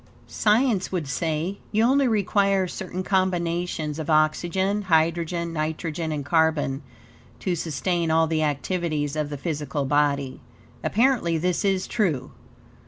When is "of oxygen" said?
3.99-4.81